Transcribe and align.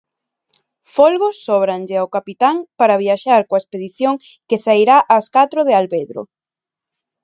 Folgos 0.95 1.35
sóbranlle 1.47 1.95
ao 1.99 2.11
capitán 2.15 2.55
para 2.79 2.99
viaxar 3.05 3.41
coa 3.47 3.61
expedición 3.61 4.13
que 4.47 4.61
sairá 4.65 4.97
ás 5.15 5.25
catro 5.35 5.59
de 5.67 5.73
Alvedro. 5.79 6.21